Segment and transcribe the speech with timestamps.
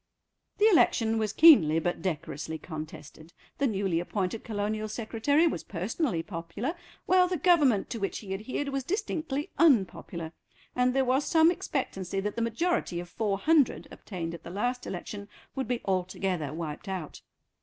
[0.57, 3.33] The election was keenly but decorously contested.
[3.59, 6.73] The newly appointed Colonial Secretary was personally popular,
[7.05, 10.31] while the Government to which he adhered was distinctly unpopular,
[10.75, 14.87] and there was some expectancy that the majority of four hundred, obtained at the last
[14.87, 17.21] election, would be altogether wiped out.